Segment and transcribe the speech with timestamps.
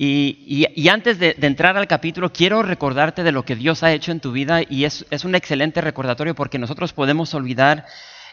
[0.00, 4.20] Y, antes de, entrar al capítulo, quiero recordarte de lo que Dios ha hecho en
[4.20, 7.84] tu vida y es, es un excelente recordatorio porque nosotros podemos olvidar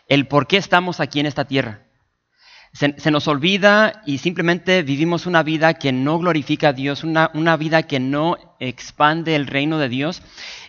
[0.07, 1.84] el por qué estamos aquí en esta tierra.
[2.75, 7.55] Se, nos olvida y simplemente vivimos una vida que no glorifica a Dios, una, una,
[7.55, 10.21] vida que no expande el reino de Dios.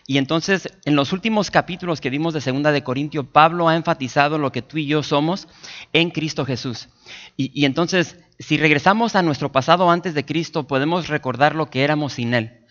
[0.05, 4.37] Y entonces, en los últimos capítulos que vimos de Segunda de Corintio, Pablo ha enfatizado
[4.37, 5.49] lo que tú y yo somos
[5.91, 6.87] en Cristo Jesús.
[7.35, 11.83] Y, y entonces, si regresamos a nuestro pasado antes de Cristo, podemos recordar lo que
[11.83, 12.65] éramos sin Él.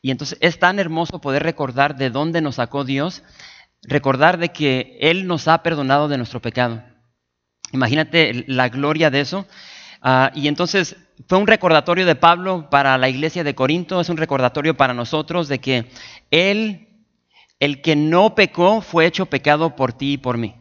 [0.00, 3.24] Y entonces es tan hermoso poder recordar de dónde nos sacó Dios,
[3.82, 6.84] recordar de que Él nos ha perdonado de nuestro pecado.
[7.72, 9.46] Imagínate la gloria de eso.
[10.02, 10.96] Ah, y entonces
[11.28, 15.48] fue un recordatorio de Pablo para la iglesia de Corinto, es un recordatorio para nosotros
[15.48, 15.86] de que
[16.30, 16.88] Él,
[17.58, 20.54] el que no pecó, fue hecho pecado por ti y por mí.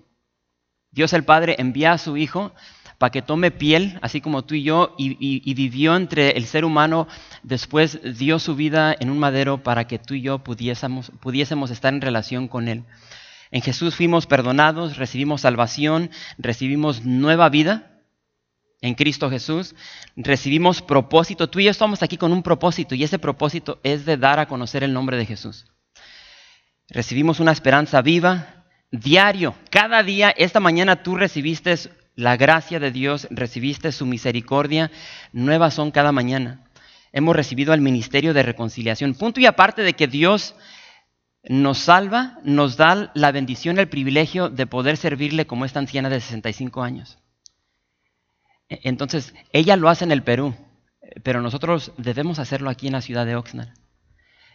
[0.92, 2.54] Dios el Padre envía a su Hijo
[2.98, 7.08] para que tome piel, así como tú y yo, y, vivió entre el ser humano,
[7.44, 11.94] después dio su vida en un madero para que tú y yo pudiésemos, pudiésemos estar
[11.94, 12.84] en relación con Él.
[13.56, 18.02] En Jesús fuimos perdonados, recibimos salvación, recibimos nueva vida
[18.82, 19.76] en Cristo Jesús,
[20.18, 21.50] recibimos propósito.
[21.50, 24.50] Tú y yo estamos aquí con un propósito y ese propósito es de dar a
[24.50, 25.68] conocer el nombre de Jesús.
[26.90, 30.32] Recibimos una esperanza viva, diario, cada día.
[30.32, 31.76] Esta mañana tú recibiste
[32.16, 34.92] la gracia de Dios, recibiste su misericordia,
[35.32, 36.66] nuevas son cada mañana.
[37.14, 39.16] Hemos recibido el ministerio de reconciliación.
[39.16, 40.56] Punto y aparte de que Dios
[41.48, 46.20] nos salva, nos da la bendición, el privilegio de poder servirle como esta anciana de
[46.20, 47.18] 65 años.
[48.70, 50.56] E, entonces, ella lo hace en el Perú,
[51.24, 53.70] pero nosotros debemos hacerlo aquí en la ciudad de Oxnard.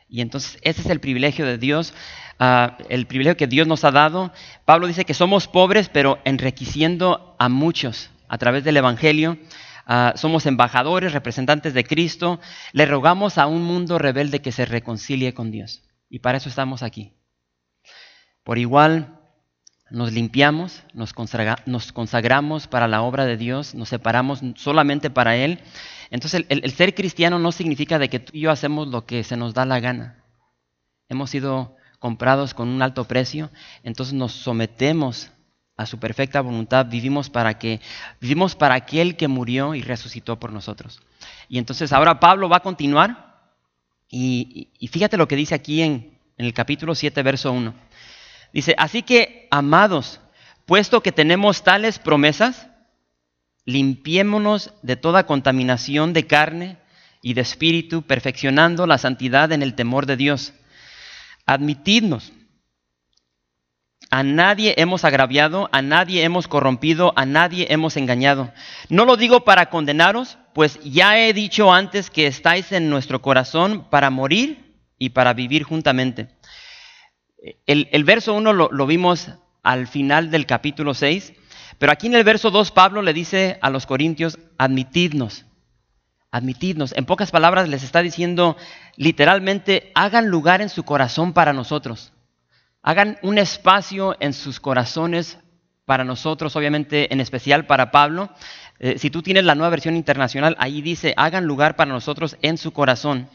[0.08, 1.94] Y entonces ese es el privilegio de Dios,
[2.40, 4.32] ah, el privilegio que Dios nos ha dado.
[4.64, 9.38] Pablo dice que somos pobres, pero enriqueciendo a muchos a través del Evangelio.
[9.86, 12.40] Ah, somos embajadores, representantes de Cristo.
[12.72, 15.82] Le rogamos a un mundo rebelde que se reconcilie con Dios.
[16.10, 17.14] Y para eso estamos aquí.
[18.42, 19.20] Por igual,
[19.90, 25.60] nos limpiamos, nos, consagramos para la obra de Dios, nos separamos solamente para Él.
[26.10, 29.36] Entonces, el, ser cristiano no significa de que tú y yo hacemos lo que se
[29.36, 30.24] nos da la gana.
[31.08, 33.50] Hemos sido comprados con un alto precio,
[33.82, 35.30] entonces nos sometemos
[35.76, 37.80] a su perfecta voluntad, vivimos para que
[38.20, 41.00] vivimos para aquel que murió y resucitó por nosotros.
[41.48, 43.29] Y entonces ahora Pablo va a continuar
[44.10, 47.74] y, fíjate lo que dice aquí en, en el capítulo 7, verso 1.
[48.52, 50.20] Dice, así que, amados,
[50.66, 52.68] puesto que tenemos tales promesas,
[53.64, 56.78] limpiémonos de toda contaminación de carne
[57.22, 60.54] y de espíritu, perfeccionando la santidad en el temor de Dios.
[61.46, 62.32] Admitidnos.
[64.12, 68.52] A nadie hemos agraviado, a nadie hemos corrompido, a nadie hemos engañado.
[68.88, 73.86] No lo digo para condenaros, pues ya he dicho antes que estáis en nuestro corazón
[73.88, 76.28] para morir y para vivir juntamente.
[77.66, 79.30] El, verso 1 lo, lo, vimos
[79.62, 81.32] al final del capítulo 6,
[81.78, 85.46] pero aquí en el verso 2 Pablo le dice a los corintios, admitidnos,
[86.32, 86.92] admitidnos.
[86.96, 88.56] En pocas palabras les está diciendo
[88.96, 92.12] literalmente, hagan lugar en su corazón para nosotros.
[92.82, 95.38] Hagan un espacio en sus corazones
[95.84, 98.30] para nosotros, obviamente en especial para Pablo.
[98.78, 102.58] Eh, si tú tienes la nueva versión internacional, ahí dice, hagan lugar para nosotros en
[102.58, 103.28] su corazón.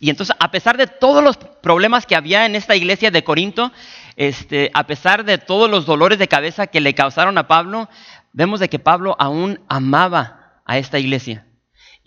[0.00, 3.72] Y entonces, a pesar de todos los problemas que había en esta iglesia de Corinto,
[4.16, 7.88] este, a pesar de todos los dolores de cabeza que le causaron a Pablo,
[8.32, 11.45] vemos de que Pablo aún amaba a esta iglesia.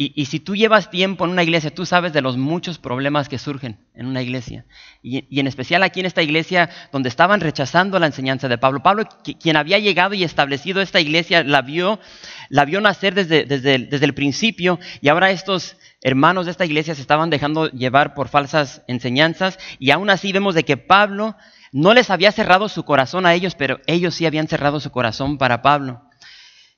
[0.01, 3.37] Y, si tú llevas tiempo en una iglesia, tú sabes de los muchos problemas que
[3.37, 4.63] surgen en una iglesia.
[5.03, 8.81] Y, en especial aquí en esta iglesia donde estaban rechazando la enseñanza de Pablo.
[8.81, 9.03] Pablo,
[9.41, 11.99] quien había llegado y establecido esta iglesia, la vio,
[12.47, 16.95] la vio nacer desde, desde, desde el principio y ahora estos hermanos de esta iglesia
[16.95, 21.35] se estaban dejando llevar por falsas enseñanzas y aún así vemos de que Pablo
[21.73, 25.37] no les había cerrado su corazón a ellos, pero ellos sí habían cerrado su corazón
[25.37, 26.03] para Pablo.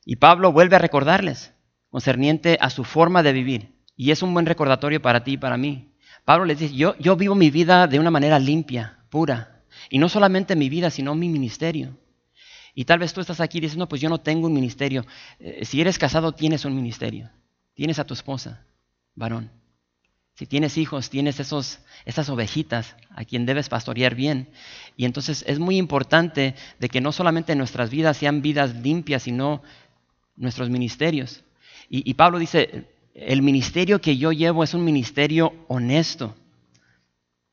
[0.05, 1.53] Y Pablo vuelve a recordarles
[1.91, 3.75] concerniente a su forma de vivir.
[3.95, 5.91] Y es un buen recordatorio para ti y para mí.
[6.25, 9.63] Pablo les dice, yo, yo vivo mi vida de una manera limpia, pura.
[9.89, 11.97] Y no solamente mi vida, sino mi ministerio.
[12.73, 15.05] Y tal vez tú estás aquí no, pues yo no tengo un ministerio.
[15.39, 17.29] Eh, si eres casado, tienes un ministerio.
[17.73, 18.65] Tienes a tu esposa,
[19.13, 19.51] varón.
[20.35, 24.49] Si tienes hijos, tienes esos, esas ovejitas a quien debes pastorear bien.
[24.95, 29.61] Y entonces es muy importante de que no solamente nuestras vidas sean vidas limpias, sino
[30.37, 31.43] nuestros ministerios.
[31.93, 36.33] Y, Pablo dice, el ministerio que yo llevo es un ministerio honesto.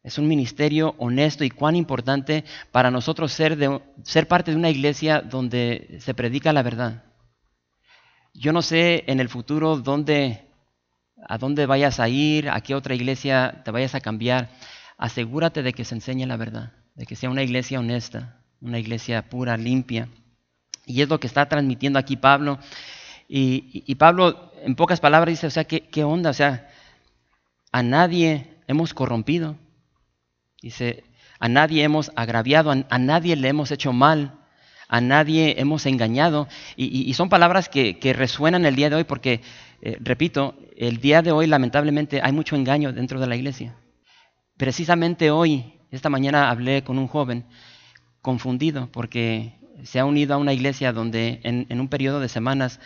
[0.05, 4.71] Es un ministerio honesto y cuán importante para nosotros ser, de, ser parte de una
[4.71, 7.03] iglesia donde se predica la verdad.
[8.33, 10.47] Yo no sé en el futuro dónde,
[11.27, 14.51] a dónde vayas a ir, a qué otra iglesia te vayas a cambiar.
[14.99, 19.29] Asegúrate de que se enseñe la verdad, de que sea una iglesia honesta, una iglesia
[19.29, 20.09] pura, limpia.
[20.87, 22.61] Y es lo que está transmitiendo aquí Pablo.
[23.29, 26.31] Y, Pablo, en pocas palabras, dice, o sea, ¿qué, ¿qué onda?
[26.31, 26.71] O sea,
[27.73, 29.57] a nadie hemos corrompido.
[30.63, 31.05] Dice,
[31.39, 34.35] a nadie hemos agraviado, a, nadie le hemos hecho mal,
[34.89, 36.49] a nadie hemos engañado.
[36.77, 39.43] Y, son palabras que, resuenan el día de hoy porque,
[39.83, 43.77] eh, repito, el día de hoy lamentablemente hay mucho engaño dentro de la iglesia.
[44.57, 47.45] Precisamente hoy, esta mañana hablé con un joven
[48.23, 49.55] confundido porque
[49.85, 52.81] se ha unido a una iglesia donde en, un periodo de semanas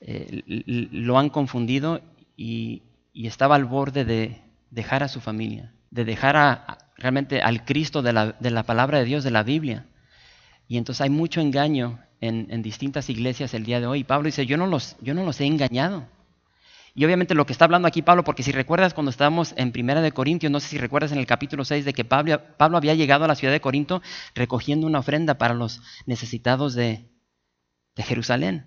[0.00, 2.00] eh, lo han confundido
[2.36, 2.82] y,
[3.12, 6.64] estaba al borde de dejar a su familia, de dejar
[6.96, 9.86] realmente al Cristo de la, palabra de Dios, de la Biblia.
[10.68, 14.04] Y entonces hay mucho engaño en, distintas iglesias el día de hoy.
[14.04, 16.06] Pablo dice, yo no, los, he engañado.
[16.94, 20.00] Y obviamente lo que está hablando aquí Pablo, porque si recuerdas cuando estábamos en Primera
[20.00, 22.94] de Corintios, no sé si recuerdas en el capítulo 6 de que Pablo, Pablo había
[22.94, 24.02] llegado a la ciudad de Corinto
[24.34, 27.06] recogiendo una ofrenda para los necesitados de,
[27.96, 28.64] Jerusalén.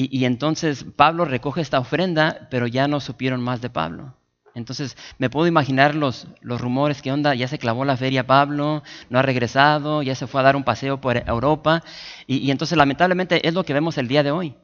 [0.00, 4.14] Y, entonces Pablo recoge esta ofrenda, pero ya no supieron más de Pablo.
[4.54, 7.34] Entonces me puedo imaginar los, los rumores, que onda?
[7.34, 10.62] Ya se clavó la feria Pablo, no ha regresado, ya se fue a dar un
[10.62, 11.82] paseo por Europa.
[12.28, 14.54] Y, entonces lamentablemente es lo que vemos el día de hoy.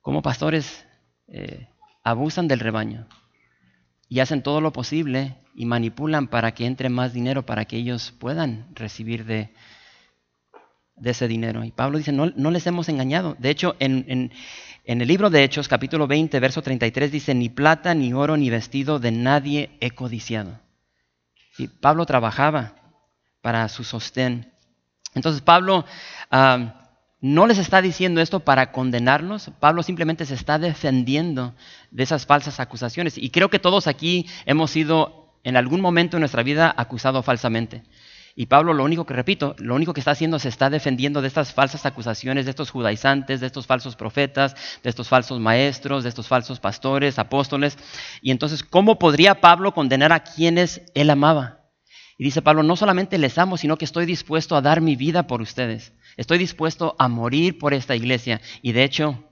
[0.00, 0.84] Como pastores
[1.28, 1.68] eh,
[2.02, 3.06] abusan del rebaño
[4.08, 8.12] y hacen todo lo posible y manipulan para que entre más dinero, para que ellos
[8.18, 9.54] puedan recibir de,
[10.96, 11.64] de ese dinero.
[11.64, 13.36] Y Pablo dice, no, no les hemos engañado.
[13.38, 14.30] De hecho, en,
[14.84, 18.50] en el libro de Hechos, capítulo 20, verso 33, dice, ni plata, ni oro, ni
[18.50, 20.60] vestido de nadie he codiciado.
[21.80, 22.74] Pablo trabajaba
[23.40, 24.52] para su sostén.
[25.14, 25.84] Entonces Pablo
[26.30, 26.90] ah,
[27.20, 31.54] no les está diciendo esto para condenarnos, Pablo simplemente se está defendiendo
[31.90, 33.18] de esas falsas acusaciones.
[33.18, 37.82] Y creo que todos aquí hemos sido en algún momento en nuestra vida acusados falsamente.
[38.34, 41.28] Y Pablo lo único que, repito, lo único que está haciendo se está defendiendo de
[41.28, 46.08] estas falsas acusaciones, de estos judaizantes, de estos falsos profetas, de estos falsos maestros, de
[46.08, 47.76] estos falsos pastores, apóstoles.
[48.22, 51.60] Y entonces, ¿cómo podría Pablo condenar a quienes él amaba?
[52.16, 55.26] Y dice Pablo, no solamente les amo, sino que estoy dispuesto a dar mi vida
[55.26, 55.92] por ustedes.
[56.16, 58.40] Estoy dispuesto a morir por esta iglesia.
[58.62, 59.24] Y de hecho,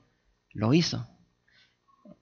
[0.53, 1.07] lo hizo.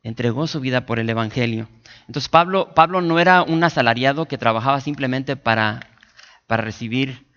[0.02, 1.68] Entregó su vida por el Evangelio.
[2.08, 5.81] Entonces Pablo, Pablo no era un asalariado que trabajaba simplemente para
[6.50, 7.28] para recibir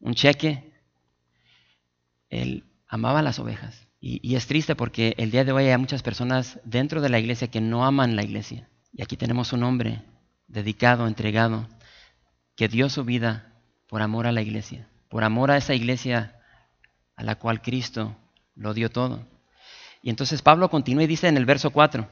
[0.00, 0.72] un cheque.
[2.30, 3.86] Él amaba las ovejas.
[4.00, 7.50] Y, es triste porque el día de hoy hay muchas personas dentro de la iglesia
[7.50, 8.66] que no aman la iglesia.
[8.94, 10.02] Y aquí tenemos un hombre
[10.46, 11.68] dedicado, entregado,
[12.56, 13.52] que dio su vida
[13.86, 16.40] por amor a la iglesia, por amor a esa iglesia
[17.16, 18.16] a la cual Cristo
[18.54, 19.26] lo dio todo.
[20.00, 22.08] Y entonces Pablo continúa y dice en el verso 4,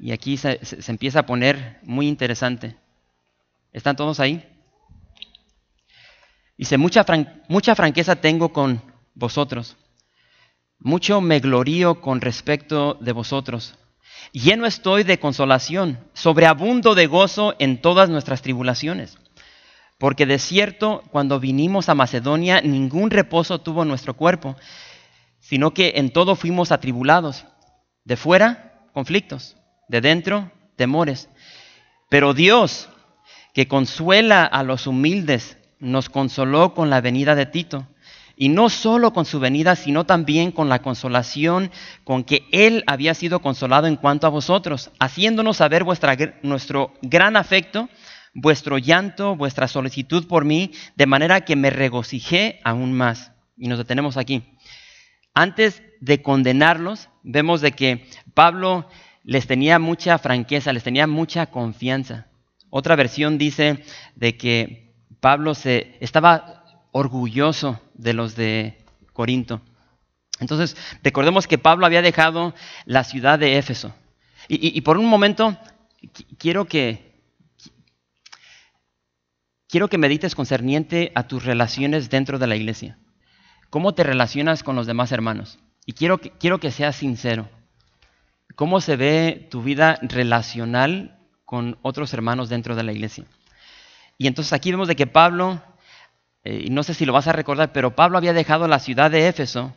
[0.00, 2.74] y aquí se empieza a poner muy interesante.
[3.72, 4.48] ¿Están todos ahí?
[6.58, 7.06] Dice, mucha,
[7.48, 8.82] mucha franqueza tengo con
[9.14, 9.76] vosotros,
[10.80, 13.76] mucho me glorío con respecto de vosotros.
[14.32, 19.18] Lleno estoy de consolación, sobreabundo de gozo en todas nuestras tribulaciones.
[19.98, 24.56] Porque de cierto, cuando vinimos a Macedonia, ningún reposo tuvo nuestro cuerpo,
[25.40, 27.44] sino que en todo fuimos atribulados.
[28.04, 29.56] De fuera, conflictos,
[29.88, 31.28] de dentro, temores.
[32.08, 32.88] Pero Dios,
[33.54, 37.86] que consuela a los humildes, nos consoló con la venida de Tito.
[38.36, 41.72] Y no solo con su venida, sino también con la consolación
[42.04, 47.36] con que Él había sido consolado en cuanto a vosotros, haciéndonos saber vuestra, nuestro gran
[47.36, 47.88] afecto,
[48.34, 53.32] vuestro llanto, vuestra solicitud por mí, de manera que me regocijé aún más.
[53.56, 54.44] Y nos detenemos aquí.
[55.34, 58.88] Antes de condenarlos, vemos de que Pablo
[59.24, 62.28] les tenía mucha franqueza, les tenía mucha confianza.
[62.70, 63.82] Otra versión dice
[64.14, 64.87] de que
[65.20, 68.78] Pablo se, estaba orgulloso de los de
[69.12, 69.60] Corinto.
[70.40, 73.94] Entonces, recordemos que Pablo había dejado la ciudad de Éfeso.
[74.50, 75.58] Y, por un momento,
[76.38, 77.20] quiero que,
[79.68, 82.98] quiero que medites concerniente a tus relaciones dentro de la iglesia.
[83.68, 85.58] ¿Cómo te relacionas con los demás hermanos?
[85.84, 87.48] Y quiero que, quiero que seas sincero.
[88.54, 93.24] cómo se ve tu vida relacional con otros hermanos dentro de la iglesia.
[94.18, 95.62] Y entonces aquí vemos de que Pablo,
[96.42, 99.28] eh, no sé si lo vas a recordar, pero Pablo había dejado la ciudad de
[99.28, 99.74] Éfeso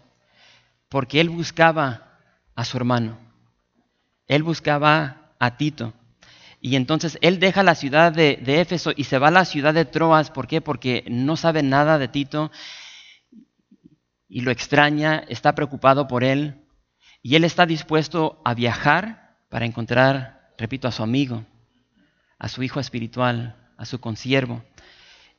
[0.90, 2.18] porque él buscaba
[2.56, 3.20] a su hermano.
[4.28, 5.94] Él buscaba a Tito.
[6.60, 9.76] Y entonces él deja la ciudad de, de, Éfeso y se va a la ciudad
[9.76, 10.32] de Troas.
[10.32, 10.60] ¿Por qué?
[10.60, 12.52] Porque no sabe nada de Tito
[14.28, 16.66] y lo extraña, está preocupado por él.
[17.22, 21.46] Y él está dispuesto a viajar para encontrar, repito, a su amigo,
[22.40, 24.64] a su hijo espiritual, a su consiervo.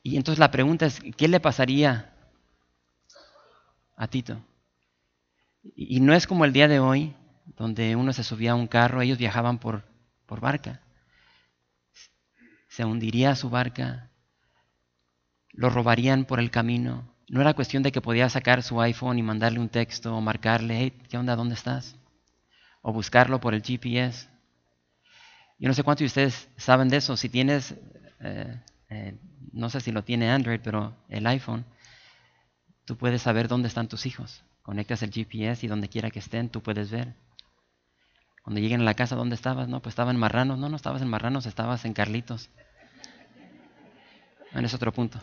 [0.03, 2.13] Y entonces la pregunta es, ¿qué le pasaría
[3.95, 4.41] a Tito?
[5.75, 7.15] Y no es como el día de hoy,
[7.57, 9.83] donde uno se subía a un carro, ellos viajaban por,
[10.25, 10.81] por barca
[12.73, 14.09] se hundiría su barca,
[15.51, 17.07] lo robarían por el camino.
[17.29, 20.79] No era cuestión de que podía sacar su iPhone y mandarle un texto o marcarle,
[20.79, 21.35] hey, ¿qué onda?
[21.35, 21.95] ¿Dónde estás?
[22.81, 24.27] O buscarlo por el GPS.
[25.59, 27.15] Yo no sé cuántos de ustedes saben de eso.
[27.15, 27.75] Si tienes,
[28.23, 29.17] eh, eh,
[29.51, 31.65] no sé si lo tiene Android, pero el iPhone,
[32.85, 34.43] tú puedes saber dónde están tus hijos.
[34.61, 37.13] Conectas el GPS y donde quiera que estén, tú puedes ver.
[38.43, 39.67] Cuando lleguen a la casa, ¿dónde estabas?
[39.67, 40.57] No, pues estaba en Marranos.
[40.57, 42.49] No, no estabas en Marranos, estabas en Carlitos.
[44.51, 45.21] Bueno, es otro punto.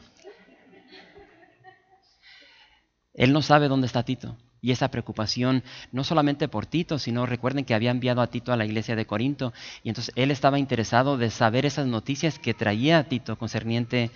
[3.15, 4.37] Él no sabe dónde está Tito.
[4.63, 5.63] Y esa preocupación,
[5.93, 9.07] no solamente por Tito, sino recuerden que había enviado a Tito a la iglesia de
[9.07, 9.53] Corinto.
[9.83, 14.11] Y entonces él estaba interesado de saber esas noticias que traía a Tito concerniente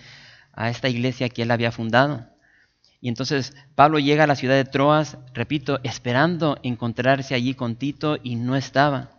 [0.53, 2.27] a esta iglesia que él había fundado.
[3.01, 8.17] Y entonces Pablo llega a la ciudad de Troas, repito, esperando encontrarse allí con Tito
[8.23, 9.11] y no estaba.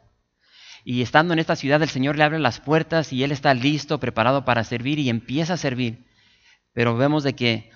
[0.84, 3.98] Y estando en esta ciudad, el Señor le abre las puertas y él está listo,
[3.98, 6.06] preparado para servir y empieza a servir.
[6.72, 7.70] Pero vemos de que,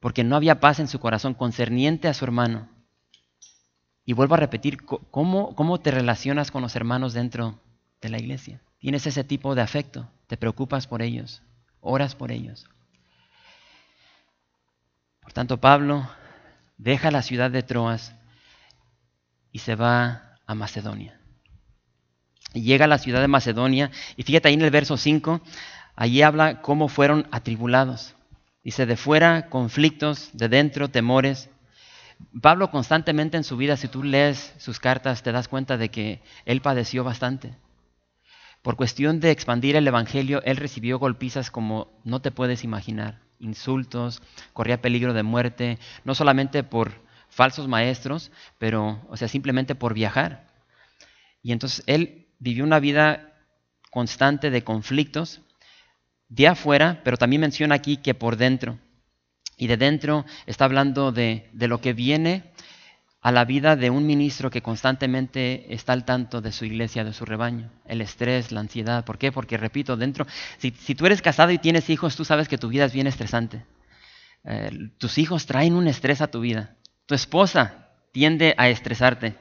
[0.00, 2.75] porque no había paz en su corazón concerniente a su hermano.
[4.06, 7.60] Y vuelvo a repetir, ¿cómo, cómo te relacionas con los hermanos dentro
[8.00, 8.60] de la iglesia?
[8.78, 10.08] ¿Tienes ese tipo de afecto?
[10.26, 11.42] ¿Te preocupas por ellos?
[11.80, 12.66] ¿Oras por ellos?
[15.20, 16.08] Por tanto, Pablo
[16.78, 18.14] deja la ciudad de Troas
[19.52, 21.20] y se va a Macedonia
[22.62, 25.40] llega a la ciudad de Macedonia y fíjate ahí en el verso 5,
[25.94, 28.14] allí habla cómo fueron atribulados.
[28.64, 31.50] Dice, de fuera conflictos, de dentro temores.
[32.40, 36.22] Pablo constantemente en su vida, si tú lees sus cartas, te das cuenta de que
[36.44, 37.54] él padeció bastante.
[38.62, 44.22] Por cuestión de expandir el Evangelio, él recibió golpizas como no te puedes imaginar, insultos,
[44.52, 46.92] corría peligro de muerte, no solamente por
[47.28, 50.48] falsos maestros, pero, o sea, simplemente por viajar.
[51.42, 53.34] Y entonces él vivió una vida
[53.90, 55.42] constante de conflictos
[56.28, 58.78] de afuera, pero también menciona aquí que por dentro.
[59.56, 62.52] Y de dentro está hablando de, lo que viene
[63.22, 67.12] a la vida de un ministro que constantemente está al tanto de su iglesia, de
[67.12, 67.70] su rebaño.
[67.86, 69.04] El estrés, la ansiedad.
[69.04, 69.32] ¿Por qué?
[69.32, 70.26] Porque, repito, dentro,
[70.58, 73.64] si, tú eres casado y tienes hijos, tú sabes que tu vida es bien estresante.
[74.44, 76.76] Eh, tus hijos traen un estrés a tu vida.
[77.06, 79.34] Tu esposa tiende a estresarte.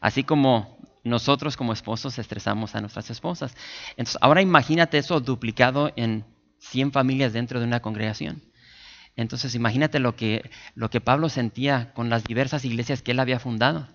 [0.00, 3.56] Así como nosotros como esposos estresamos a nuestras esposas.
[3.90, 6.24] Entonces, ahora imagínate eso duplicado en
[6.58, 8.42] 100 familias dentro de una congregación.
[9.16, 13.40] Entonces, imagínate lo que, lo que Pablo sentía con las diversas iglesias que él había
[13.40, 13.88] fundado.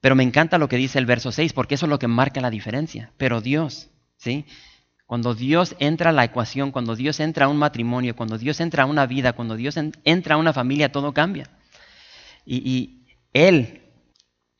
[0.00, 2.40] Pero me encanta lo que dice el verso 6, porque eso es lo que marca
[2.40, 3.12] la diferencia.
[3.16, 4.46] Pero Dios, ¿sí?
[5.06, 8.84] Cuando Dios entra a la ecuación, cuando Dios entra a un matrimonio, cuando Dios entra
[8.84, 11.50] a una vida, cuando Dios entra a una familia, todo cambia.
[12.46, 13.82] Y, y Él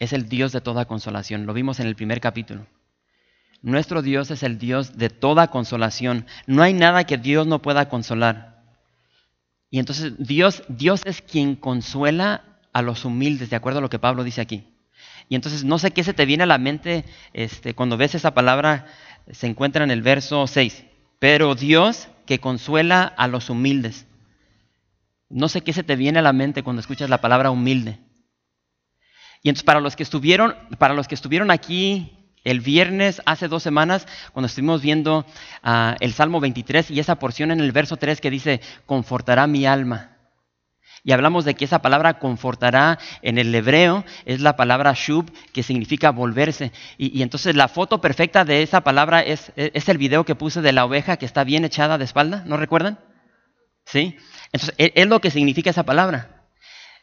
[0.01, 1.47] es el Dios de toda consolación.
[1.47, 2.67] Lo vimos en el primer capítulo.
[3.63, 6.27] Nuestro Dios es el Dios de toda consolación.
[6.47, 8.50] No hay nada que Dios no pueda consolar.
[9.71, 13.99] Y entonces Dios, Dios es quien consuela a los humildes, de acuerdo a lo que
[13.99, 14.65] Pablo dice aquí.
[15.29, 18.35] Y entonces no sé qué se te viene a la mente este, cuando ves esa
[18.35, 18.87] palabra,
[19.31, 20.85] se encuentra en el verso 6.
[21.21, 24.07] Pero Dios que consuela a los humildes.
[25.29, 28.01] No sé qué se te viene a la mente cuando escuchas la palabra humilde.
[29.43, 33.63] Y entonces para los que estuvieron, para los que estuvieron aquí el viernes, hace dos
[33.63, 35.27] semanas, cuando estuvimos viendo
[35.63, 39.67] ah, el Salmo 23 y esa porción en el verso 3 que dice, confortará mi
[39.67, 40.17] alma.
[41.03, 45.63] Y hablamos de que esa palabra confortará en el hebreo es la palabra shub, que
[45.63, 46.73] significa volverse.
[46.99, 50.73] Y, entonces la foto perfecta de esa palabra es, es, el video que puse de
[50.73, 52.99] la oveja que está bien echada de espalda, ¿no recuerdan?
[53.87, 54.17] ¿Sí?
[54.53, 56.40] Entonces es lo que significa esa palabra.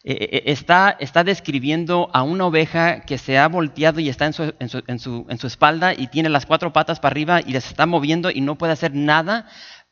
[0.03, 4.33] Eh, eh, está, está, describiendo a una oveja que se ha volteado y está en
[4.33, 7.67] su, en, su, en, su, espalda y tiene las cuatro patas para arriba y les
[7.67, 9.47] está moviendo y no puede hacer nada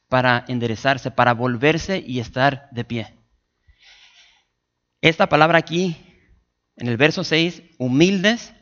[0.08, 3.16] para enderezarse, para volverse y estar de pie.
[5.02, 5.98] Esta palabra aquí,
[6.78, 8.54] en el verso 6, humildes,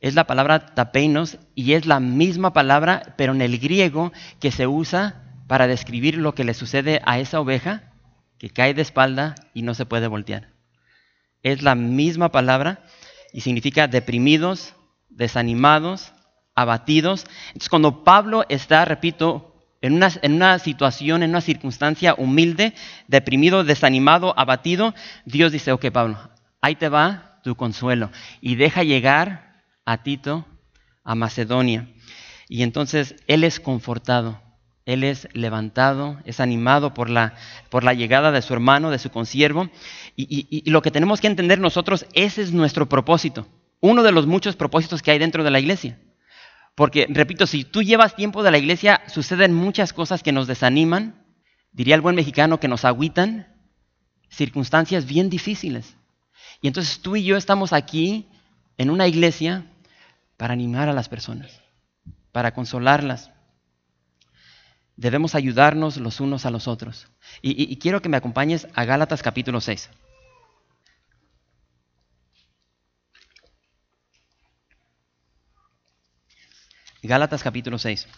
[0.00, 4.66] es la palabra tapeinos y es la misma palabra, pero en el griego que se
[4.66, 7.92] usa para describir lo que le sucede a esa oveja
[8.38, 10.55] que cae de espalda y no se puede voltear.
[11.42, 12.84] Es la misma palabra
[13.32, 14.74] y significa deprimidos,
[15.08, 16.12] desanimados,
[16.54, 17.26] abatidos.
[17.48, 22.74] Entonces cuando Pablo está, repito, en una, situación, en una circunstancia humilde,
[23.06, 26.18] deprimido, desanimado, abatido, Dios dice, ok Pablo,
[26.60, 30.46] ahí te va tu consuelo y deja llegar a Tito
[31.04, 31.88] a Macedonia.
[32.48, 34.40] Y entonces Él es confortado,
[34.86, 37.34] Él es levantado, es animado por la,
[37.68, 39.68] por la llegada de su hermano, de su consiervo.
[40.14, 43.46] Y, y lo que tenemos que entender nosotros, ese es nuestro propósito,
[43.80, 45.98] uno de los muchos propósitos que hay dentro de la iglesia.
[46.76, 51.24] Porque, repito, si tú llevas tiempo de la iglesia, suceden muchas cosas que nos desaniman,
[51.72, 53.48] diría el buen mexicano, que nos agüitan,
[54.28, 55.96] circunstancias bien difíciles.
[56.60, 58.28] Y entonces tú y yo estamos aquí
[58.78, 59.66] en una iglesia
[60.36, 61.62] para animar a las personas,
[62.30, 63.30] para consolarlas.
[64.96, 67.06] Debemos ayudarnos los unos a los otros.
[67.42, 69.90] Y, quiero que me acompañes a Gálatas capítulo 6.
[77.02, 78.08] Gálatas capítulo 6.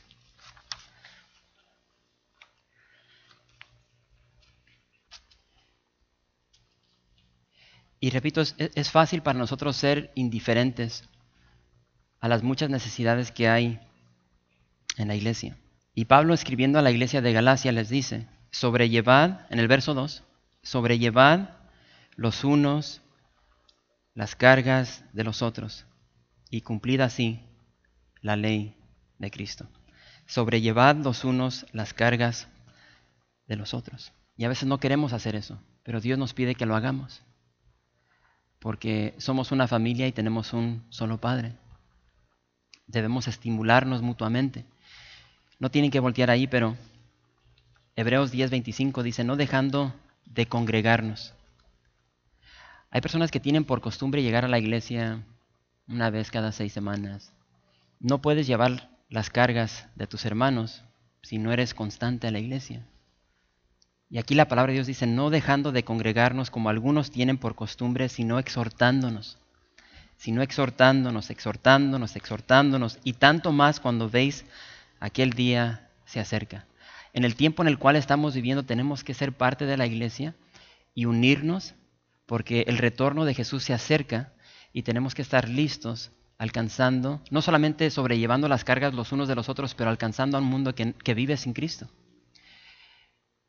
[8.00, 11.08] Y repito, es, fácil para nosotros ser indiferentes
[12.20, 13.80] a las muchas necesidades que hay
[14.96, 15.56] en la iglesia.
[15.98, 20.22] Y Pablo escribiendo a la iglesia de Galacia les dice, sobrellevad, en el verso 2,
[20.62, 21.48] sobrellevad
[22.14, 23.02] los unos
[24.14, 25.86] las cargas de los otros
[26.50, 27.40] y cumplid así
[28.20, 28.76] la ley
[29.18, 29.66] de Cristo.
[30.26, 32.46] Sobrellevad los unos las cargas
[33.48, 34.12] de los otros.
[34.36, 37.24] Y a veces no queremos hacer eso, pero Dios nos pide que lo hagamos.
[38.60, 41.56] Porque somos una familia y tenemos un solo Padre.
[42.86, 44.64] Debemos estimularnos mutuamente.
[45.58, 46.76] No tienen que voltear ahí, pero
[47.96, 49.94] Hebreos 10:25 dice, no dejando
[50.24, 51.34] de congregarnos.
[52.90, 55.24] Hay personas que tienen por costumbre llegar a la iglesia
[55.88, 57.32] una vez cada seis semanas,
[58.00, 60.84] no puedes llevar las cargas de tus hermanos
[61.22, 62.86] si no eres constante a la iglesia.
[64.10, 67.54] Y aquí la palabra de Dios dice, no dejando de congregarnos como algunos tienen por
[67.54, 69.38] costumbre, sino exhortándonos,
[70.16, 74.46] sino exhortándonos, exhortándonos, exhortándonos, y tanto más cuando veis
[75.00, 76.66] aquel día se acerca.
[77.12, 80.34] En el tiempo en el cual estamos viviendo tenemos que ser parte de la iglesia
[80.94, 81.74] y unirnos
[82.26, 84.32] porque el retorno de Jesús se acerca
[84.72, 89.48] y tenemos que estar listos alcanzando, no solamente sobrellevando las cargas los unos de los
[89.48, 91.88] otros, pero alcanzando a un mundo que, vive sin Cristo.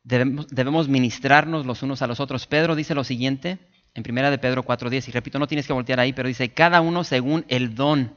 [0.02, 2.46] Debemos, ministrarnos los unos a los otros.
[2.46, 3.58] Pedro dice lo siguiente
[3.94, 6.80] en primera de Pedro 4.10, y repito, no tienes que voltear ahí, pero dice, cada
[6.80, 8.14] uno según el don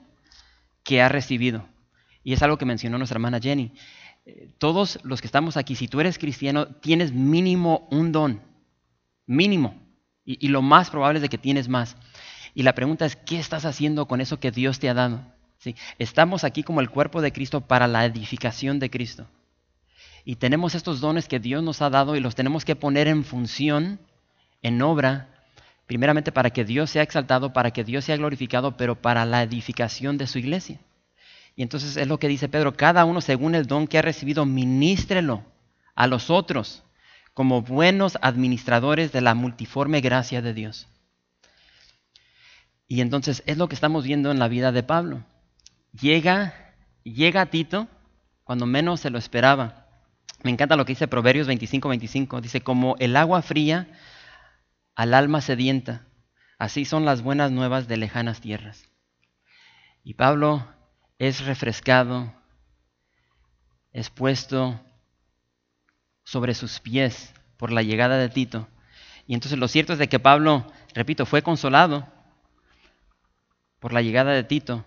[0.83, 1.67] que ha recibido.
[2.23, 3.71] Y es algo que mencionó nuestra hermana Jenny.
[4.25, 8.41] Eh, todos los que estamos aquí, si tú eres cristiano, tienes mínimo un don,
[9.25, 9.81] mínimo,
[10.25, 11.97] y, lo más probable es de que tienes más.
[12.55, 15.21] Y la pregunta es, ¿qué estás haciendo con eso que Dios te ha dado?
[15.57, 15.75] ¿Sí?
[15.99, 19.27] Estamos aquí como el cuerpo de Cristo para la edificación de Cristo.
[20.23, 23.25] Y tenemos estos dones que Dios nos ha dado y los tenemos que poner en
[23.25, 23.99] función,
[24.61, 25.27] en obra,
[25.85, 30.17] primeramente para que Dios sea exaltado, para que Dios sea glorificado, pero para la edificación
[30.17, 30.79] de su iglesia.
[31.55, 34.45] Y entonces es lo que dice Pedro, cada uno según el don que ha recibido,
[34.45, 35.43] ministrelo
[35.95, 36.83] a los otros
[37.33, 40.87] como buenos administradores de la multiforme gracia de Dios.
[42.87, 45.23] Y entonces es lo que estamos viendo en la vida de Pablo.
[45.99, 47.87] Llega, llega Tito
[48.43, 49.87] cuando menos se lo esperaba.
[50.43, 52.41] Me encanta lo que dice Proverbios 25-25.
[52.41, 53.87] Dice, como el agua fría
[54.95, 56.05] al alma sedienta,
[56.59, 58.85] así son las buenas nuevas de lejanas tierras.
[60.03, 60.67] Y Pablo
[61.19, 62.33] es refrescado,
[63.91, 64.79] es puesto
[66.23, 68.67] sobre sus pies por la llegada de Tito.
[69.27, 72.07] Y entonces lo cierto es de que Pablo, repito, fue consolado
[73.79, 74.85] por la llegada de Tito,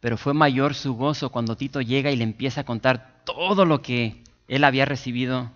[0.00, 3.82] pero fue mayor su gozo cuando Tito llega y le empieza a contar todo lo
[3.82, 5.50] que él había recibido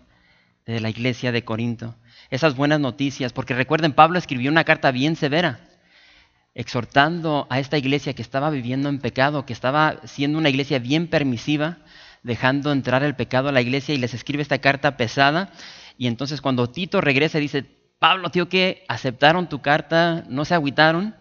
[0.67, 1.97] de la iglesia de Corinto.
[2.31, 5.61] Esas buenas noticias, porque recuerden, Pablo escribió una carta bien severa,
[6.55, 11.09] exhortando a esta iglesia que estaba viviendo en pecado, que estaba siendo una iglesia bien
[11.09, 11.79] permisiva,
[12.23, 15.51] dejando entrar el pecado a la iglesia y les escribe esta carta pesada.
[15.99, 17.65] Y entonces cuando Tito regresa dice,
[17.99, 21.15] Pablo, tío, que aceptaron tu carta, no se agüitaron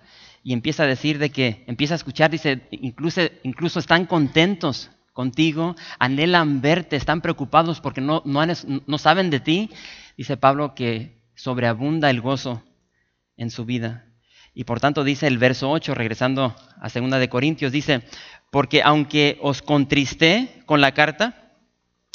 [0.43, 5.75] y empieza a decir de que, empieza a escuchar, dice, incluso, incluso están contentos contigo,
[5.99, 8.41] anhelan verte, están preocupados porque no, no,
[8.87, 9.69] no saben de ti.
[10.17, 12.63] Dice Pablo que sobreabunda el gozo
[13.37, 14.10] en su vida.
[14.53, 18.03] Y por tanto dice el verso 8, regresando a segunda de Corintios, dice,
[18.49, 21.53] porque aunque os contristé con la carta,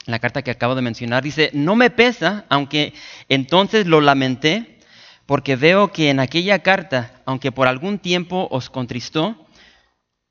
[0.04, 2.92] la carta que acabo de mencionar, dice, no me pesa, aunque
[3.28, 4.78] entonces lo lamenté,
[5.24, 9.46] porque veo que en aquella carta, aunque por algún tiempo os contristó,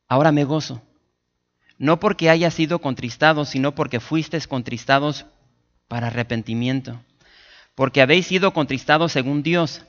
[0.08, 0.82] ahora me gozo.
[1.78, 5.26] No porque haya sido contristado, sino porque fuisteis contristados
[5.90, 7.02] para arrepentimiento.
[7.74, 9.86] Porque habéis sido contristados según Dios,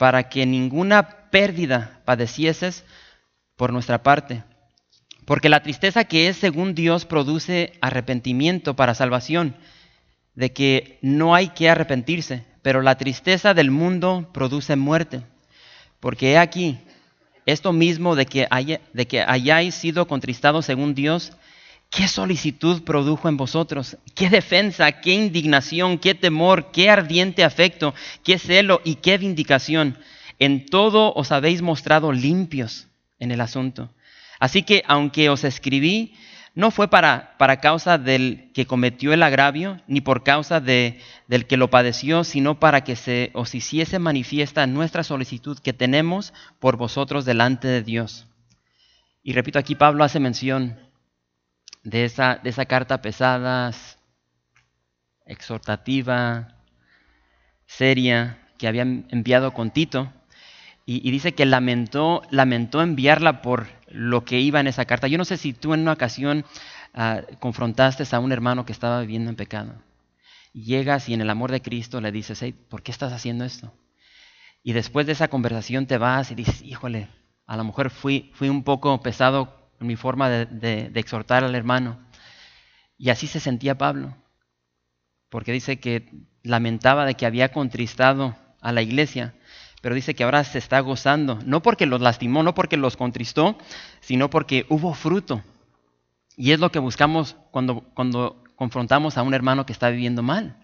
[0.00, 2.86] para que ninguna pérdida padecieses
[3.54, 4.44] por nuestra parte.
[5.26, 9.56] Porque la tristeza que es según Dios produce arrepentimiento para salvación,
[10.34, 15.20] de que no hay que arrepentirse, pero la tristeza del mundo produce muerte.
[16.00, 16.78] Porque he aquí,
[17.44, 18.48] esto mismo de que,
[18.94, 21.34] de que hayáis sido contristados según Dios,
[21.90, 23.98] ¿qué solicitud produjo en vosotros?
[24.14, 29.98] ¿Qué defensa, qué indignación, qué temor, qué ardiente afecto, qué celo y qué vindicación?
[30.38, 32.86] En todo os habéis mostrado limpios
[33.18, 33.90] en el asunto.
[34.38, 36.14] Así que aunque os escribí,
[36.54, 40.98] no fue para, para causa del que cometió el agravio, ni por causa de,
[41.28, 46.32] del que lo padeció, sino para que se os hiciese manifiesta nuestra solicitud que tenemos
[46.58, 48.26] por vosotros delante de Dios.
[49.22, 50.89] Y repito, aquí Pablo hace mención
[51.82, 53.72] de esa, de esa carta pesada,
[55.26, 56.56] exhortativa,
[57.66, 60.12] seria, que había enviado con Tito,
[60.86, 65.06] y, dice que lamentó, lamentó enviarla por lo que iba en esa carta.
[65.06, 66.44] Yo no sé si tú en una ocasión
[66.94, 69.74] ah, confrontaste a un hermano que estaba viviendo en pecado.
[70.52, 73.72] llegas y en el amor de Cristo le dices, hey, ¿por qué estás haciendo esto?
[74.64, 77.08] Y después de esa conversación te vas y dices, híjole,
[77.46, 81.98] a lo mejor fui, fui un poco pesado en mi forma de, exhortar al hermano.
[82.98, 84.16] Y así se sentía Pablo,
[85.28, 86.10] porque dice que
[86.42, 89.34] lamentaba de que había contristado a la iglesia
[89.80, 93.56] pero dice que ahora se está gozando, no porque los lastimó, no porque los contristó,
[94.00, 95.42] sino porque hubo fruto.
[96.36, 100.56] Y es lo que buscamos cuando, cuando confrontamos a un hermano que está viviendo mal.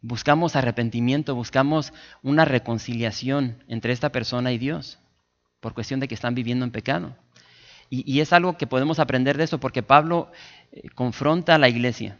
[0.00, 4.98] Buscamos arrepentimiento, buscamos una reconciliación entre esta persona y Dios,
[5.60, 7.16] por cuestión de que están viviendo en pecado.
[7.90, 10.30] Y, es algo que podemos aprender de eso, porque Pablo
[10.72, 12.18] eh, confronta a la iglesia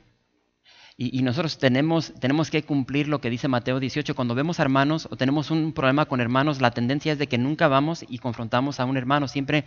[1.01, 4.17] y, nosotros tenemos, tenemos que cumplir lo que dice Mateo 18.
[4.17, 7.69] Cuando vemos hermanos o tenemos un problema con hermanos, la tendencia es de que nunca
[7.69, 9.29] vamos y confrontamos a un hermano.
[9.29, 9.65] Siempre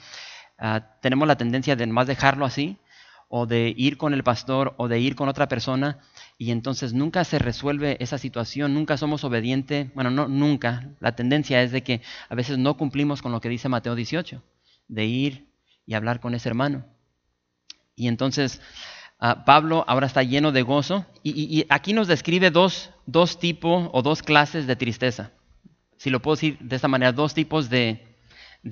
[0.58, 2.80] ah, tenemos la tendencia de más dejarlo así,
[3.30, 6.00] o de ir con el pastor, o de ir con otra persona,
[6.38, 9.88] y entonces nunca se resuelve esa situación, nunca somos obedientes.
[9.94, 10.90] Bueno, no, nunca.
[11.00, 14.44] La tendencia es de que a veces no cumplimos con lo que dice Mateo 18,
[14.90, 15.51] de ir
[15.86, 16.86] y hablar con ese hermano.
[17.96, 18.62] Y entonces
[19.24, 24.02] Ah, Pablo ahora está lleno de gozo y, aquí nos describe dos, dos, tipos o
[24.02, 25.30] dos clases de tristeza.
[25.96, 28.02] Si lo puedo decir de esta manera, dos tipos de,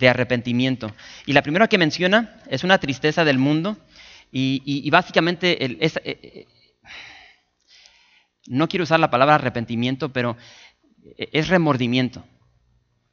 [0.02, 0.92] arrepentimiento.
[1.28, 3.78] Y la primera que menciona es una tristeza del mundo
[4.32, 6.48] y, básicamente eh, eh,
[8.48, 10.36] no quiero usar la palabra arrepentimiento, pero
[11.16, 12.26] es remordimiento.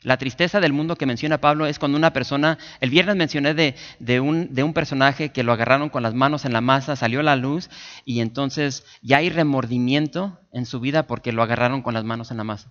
[0.06, 4.20] La tristeza del mundo que menciona Pablo es cuando una persona, el viernes mencioné de,
[4.20, 7.68] un, personaje que lo agarraron con las manos en la masa, salió a la luz
[8.04, 12.36] y entonces ya hay remordimiento en su vida porque lo agarraron con las manos en
[12.36, 12.70] la masa.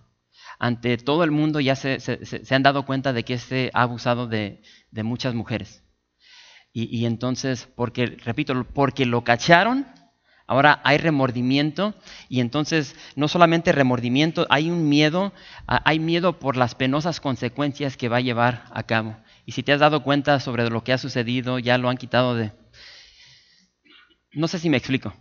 [0.58, 1.98] Ante todo el mundo ya se,
[2.48, 5.84] han dado cuenta de que este ha abusado de, muchas mujeres.
[6.72, 9.86] Y, y entonces, porque, repito, porque lo cacharon,
[10.46, 11.94] Ahora hay remordimiento
[12.28, 15.32] y entonces no solamente remordimiento, hay un miedo,
[15.66, 19.16] hay miedo por las penosas consecuencias que va a llevar a cabo.
[19.44, 22.36] Y si te has dado cuenta sobre lo que ha sucedido, ya lo han quitado
[22.36, 22.52] de...
[24.32, 25.14] No sé si me explico.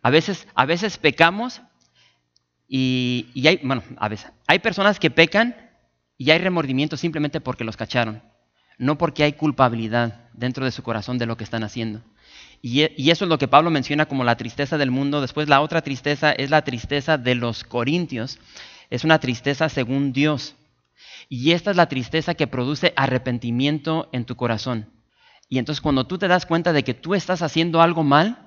[0.00, 1.60] A veces, a veces pecamos
[2.66, 5.54] y, hay, bueno, a veces, hay personas que pecan
[6.16, 8.22] y hay remordimiento simplemente porque los cacharon,
[8.78, 12.02] no porque hay culpabilidad dentro de su corazón de lo que están haciendo.
[12.62, 15.20] E, y, eso es lo que Pablo menciona como la tristeza del mundo.
[15.20, 18.38] Después la otra tristeza es la tristeza de los corintios.
[18.88, 20.54] Es una tristeza según Dios.
[21.28, 24.90] Y esta es la tristeza que produce arrepentimiento en tu corazón.
[25.48, 28.38] Y entonces cuando tú te das cuenta de que tú estás haciendo algo mal,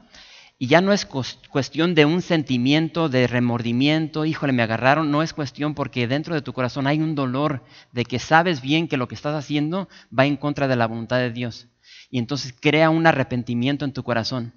[0.58, 5.34] y ya no es cuestión de un sentimiento de remordimiento, híjole, me agarraron, no es
[5.34, 9.10] cuestión porque dentro de tu corazón hay un dolor de que sabes bien que lo
[9.10, 11.68] que estás haciendo va en contra de la voluntad de Dios
[12.16, 14.54] y entonces crea un arrepentimiento en tu corazón.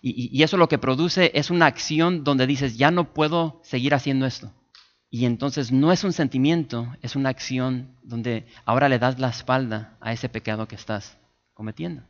[0.00, 4.26] Y, eso lo que produce es una acción donde dices, ya no puedo seguir haciendo
[4.26, 4.52] esto.
[5.10, 9.96] Y entonces no es un sentimiento, es una acción donde ahora le das la espalda
[10.00, 11.18] a ese pecado que estás
[11.52, 12.04] cometiendo.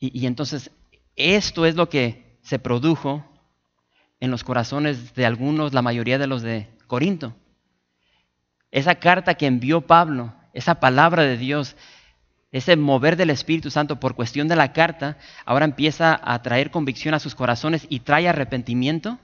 [0.00, 0.72] Y, y, entonces
[1.14, 3.24] esto es lo que se produjo
[4.18, 7.36] en los corazones de algunos, la mayoría de los de Corinto.
[8.72, 11.76] esa carta que envió Pablo, esa palabra de Dios,
[12.50, 17.14] ese mover del Espíritu Santo por cuestión de la carta, ahora empieza a traer convicción
[17.14, 19.18] a sus corazones y trae arrepentimiento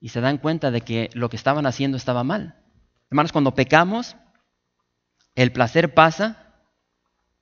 [0.00, 2.56] y se dan cuenta de que lo que estaban haciendo estaba mal.
[3.10, 4.16] Hermanos, cuando pecamos,
[5.34, 6.54] el placer pasa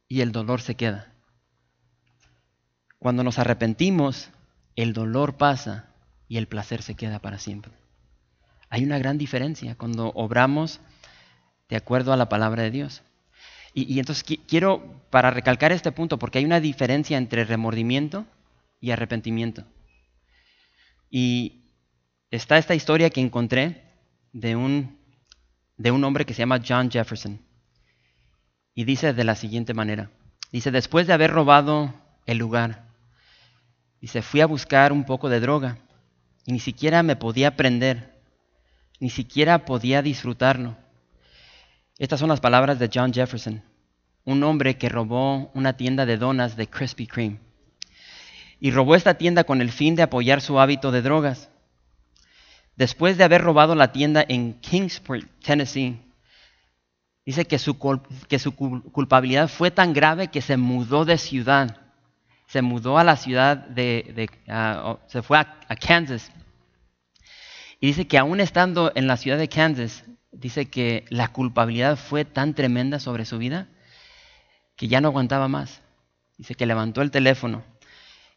[0.06, 1.12] y el dolor se queda.
[2.98, 4.30] Cuando nos arrepentimos,
[4.76, 5.94] el dolor pasa
[6.28, 7.72] y el placer se queda para siempre.
[8.68, 10.80] Hay una gran diferencia cuando obramos
[11.68, 13.02] de acuerdo a la palabra de Dios.
[13.72, 18.26] Y, entonces quiero, para recalcar este punto, porque hay una diferencia entre remordimiento
[18.80, 19.64] y arrepentimiento.
[21.08, 21.62] Y
[22.30, 23.84] está esta historia que encontré
[24.32, 24.98] de un,
[25.76, 27.40] de un hombre que se llama John Jefferson.
[28.74, 30.10] Y dice de la siguiente manera.
[30.52, 31.94] Dice, después de haber robado
[32.26, 32.88] el lugar,
[34.00, 35.78] dice, fui a buscar un poco de droga
[36.44, 38.20] y ni siquiera me podía prender,
[38.98, 40.76] ni siquiera podía disfrutarlo.
[42.00, 43.62] Estas son las palabras de John Jefferson,
[44.24, 47.40] un hombre que robó una tienda de donas de Krispy Kreme.
[48.58, 51.50] Y robó esta tienda con el fin de apoyar su hábito de drogas.
[52.74, 56.00] Después de haber robado la tienda en Kingsport, Tennessee,
[57.26, 61.76] dice que su, culpabilidad fue tan grave que se mudó de ciudad.
[62.46, 66.32] Se mudó a la ciudad de, ah, se fue a Kansas.
[67.78, 70.02] Y dice que aún estando en la ciudad de Kansas,
[70.32, 73.68] dice que la culpabilidad fue tan tremenda sobre su vida
[74.76, 75.82] que ya no aguantaba más.
[76.38, 77.64] Dice que levantó el teléfono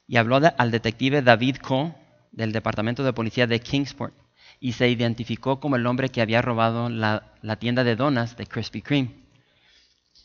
[0.07, 1.93] y habló al detective David Coe
[2.31, 4.13] del Departamento de Policía de Kingsport
[4.59, 8.45] y se identificó como el hombre que había robado la, la tienda de donas de
[8.45, 9.23] Krispy Kreme.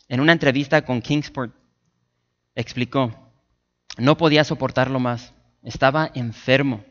[0.07, 1.53] En una entrevista con Kingsport
[2.55, 3.13] explicó,
[3.97, 6.83] no podía soportarlo más, estaba enfermo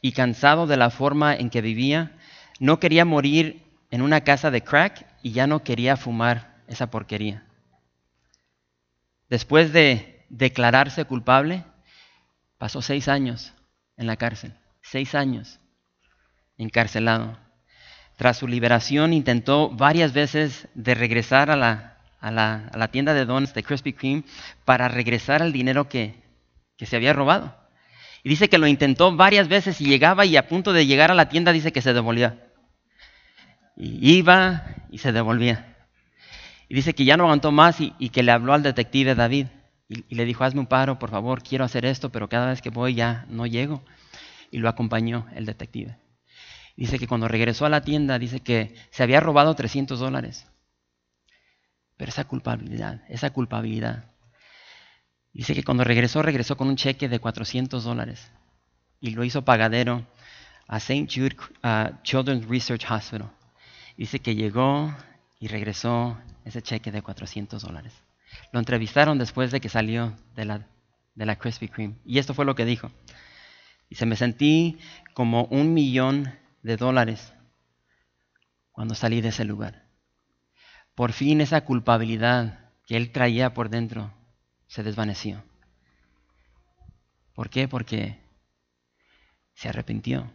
[0.00, 2.18] y cansado de la forma en que vivía,
[2.58, 3.61] no quería morir
[3.92, 7.44] en una casa de crack y ya no quería fumar esa porquería.
[9.28, 11.64] Después de declararse culpable,
[12.56, 13.52] pasó seis años
[13.98, 15.60] en la cárcel, seis años
[16.56, 17.38] encarcelado.
[18.16, 23.52] Tras su liberación intentó varias veces de regresar a la, a la, tienda de donuts
[23.52, 24.24] de Krispy Kreme
[24.64, 26.14] para regresar al dinero que,
[26.78, 27.54] que se había robado.
[28.22, 31.14] Y dice que lo intentó varias veces y llegaba y a punto de llegar a
[31.14, 32.51] la tienda dice que se devolvía.
[33.76, 35.76] Y iba y se devolvía.
[36.68, 39.48] Y dice que ya no aguantó más y, que le habló al detective David.
[39.88, 42.70] Y, le dijo, hazme un paro, por favor, quiero hacer esto, pero cada vez que
[42.70, 43.82] voy ya no llego.
[44.50, 45.98] Y lo acompañó el detective.
[46.76, 50.46] Dice que cuando regresó a la tienda, dice que se había robado 300 dólares.
[51.96, 54.06] Pero esa culpabilidad, esa culpabilidad.
[55.32, 58.30] Dice que cuando regresó, regresó con un cheque de 400 dólares.
[59.00, 60.06] Y lo hizo pagadero
[60.68, 61.06] a St.
[61.12, 61.36] Jude
[62.02, 63.30] Children's Research Hospital.
[63.96, 64.94] Dice que llegó
[65.38, 67.92] y regresó ese cheque de 400 dólares.
[68.52, 70.66] Lo entrevistaron después de que salió de la,
[71.14, 71.96] de la Krispy Kreme.
[72.04, 72.90] Y esto fue lo que dijo.
[73.90, 74.78] Dice, me sentí
[75.14, 77.32] como un millón de dólares
[78.70, 79.86] cuando salí de ese lugar.
[80.94, 84.12] Por fin esa culpabilidad que él traía por dentro
[84.66, 85.44] se desvaneció.
[87.34, 87.68] ¿Por qué?
[87.68, 88.18] Porque
[89.54, 90.30] se arrepintió.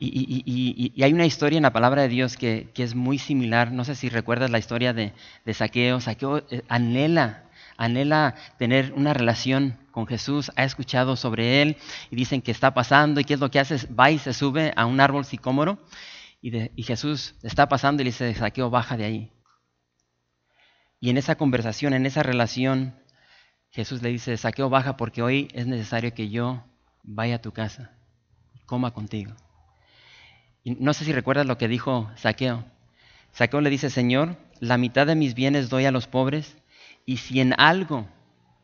[0.00, 3.72] Y, hay una historia en la palabra de Dios que, es muy similar.
[3.72, 5.12] No sé si recuerdas la historia de,
[5.52, 6.00] Saqueo.
[6.00, 7.44] Saqueo eh, anhela,
[7.76, 10.52] anhela tener una relación con Jesús.
[10.56, 11.76] Ha escuchado sobre él
[12.10, 13.20] y dicen que está pasando.
[13.20, 13.86] ¿Y qué es lo que hace?
[13.92, 15.78] Va y se sube a un árbol sicómoro.
[16.40, 19.32] Y, Jesús está pasando y le dice, Saqueo, baja de ahí.
[21.00, 22.94] Y en esa conversación, en esa relación,
[23.70, 26.64] Jesús le dice, Saqueo, baja porque hoy es necesario que yo
[27.02, 27.92] vaya a tu casa
[28.54, 29.34] y coma contigo
[30.70, 32.64] no sé si recuerdas lo que dijo Saqueo.
[33.32, 36.56] Saqueo le dice, Señor, la mitad de mis bienes doy a los pobres,
[37.04, 38.06] y si en algo,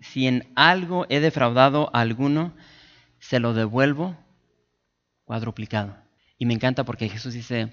[0.00, 2.52] si en algo he defraudado a alguno,
[3.18, 4.16] se lo devuelvo
[5.24, 5.96] cuadruplicado.
[6.38, 7.72] Y me encanta porque Jesús dice,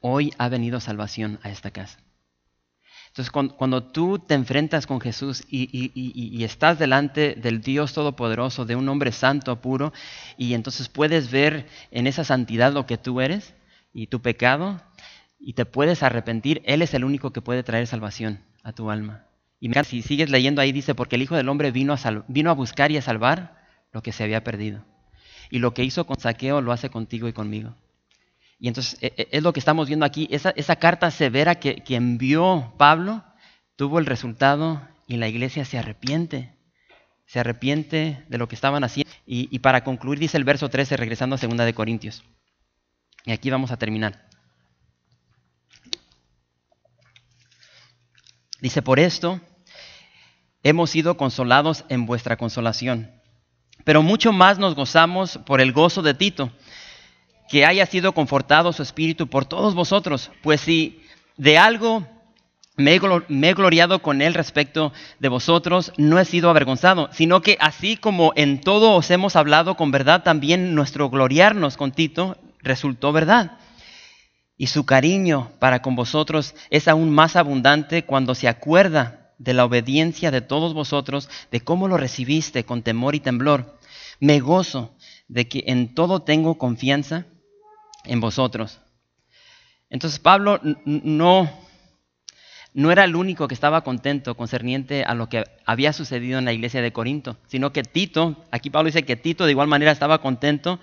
[0.00, 1.98] hoy ha venido salvación a esta casa.
[3.12, 8.88] Entonces, cuando, tú te enfrentas con Jesús y, estás delante del Dios Todopoderoso, de un
[8.88, 9.92] hombre santo, puro,
[10.38, 13.52] y entonces puedes ver en esa santidad lo que tú eres
[13.92, 14.80] y tu pecado,
[15.38, 19.26] y te puedes arrepentir, Él es el único que puede traer salvación a tu alma.
[19.60, 22.48] Y mira, si sigues leyendo ahí, dice, porque el Hijo del Hombre vino a, vino
[22.48, 24.86] a buscar y a salvar lo que se había perdido.
[25.50, 27.74] Y lo que hizo con Saqueo lo hace contigo y conmigo.
[28.62, 30.28] Y entonces e, e, es lo que estamos viendo aquí.
[30.30, 33.24] Esa, carta severa que, envió Pablo
[33.74, 36.54] tuvo el resultado y la iglesia se arrepiente.
[37.26, 39.10] Se arrepiente de lo que estaban haciendo.
[39.26, 42.22] Y, para concluir dice el verso 13, regresando a 2 de Corintios.
[43.24, 44.28] Y aquí vamos a terminar.
[48.60, 49.40] Dice, por esto
[50.62, 53.10] hemos sido consolados en vuestra consolación.
[53.82, 56.52] Pero mucho más nos gozamos por el gozo de Tito,
[57.52, 61.02] que haya sido confortado su espíritu por todos vosotros, pues si
[61.36, 62.02] de algo
[62.78, 67.98] me he, gloriado con él respecto de vosotros, no he sido avergonzado, sino que así
[67.98, 73.58] como en todo os hemos hablado con verdad, también nuestro gloriarnos con Tito resultó verdad.
[74.56, 79.66] Y su cariño para con vosotros es aún más abundante cuando se acuerda de la
[79.66, 83.78] obediencia de todos vosotros, de cómo lo recibiste con temor y temblor.
[84.20, 84.96] Me gozo
[85.28, 87.26] de que en todo tengo confianza
[88.04, 88.80] en vosotros.
[89.90, 91.50] Entonces Pablo no
[92.74, 96.52] no era el único que estaba contento concerniente a lo que había sucedido en la
[96.52, 100.22] iglesia de Corinto, sino que Tito, aquí Pablo dice que Tito de igual manera estaba
[100.22, 100.80] contento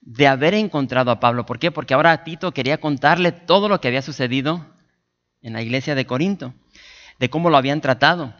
[0.00, 1.46] de haber encontrado a Pablo.
[1.46, 1.70] ¿Por qué?
[1.70, 4.66] Porque ahora Tito quería contarle todo lo que había sucedido
[5.40, 6.52] en la iglesia de Corinto,
[7.20, 8.34] de cómo lo habían tratado.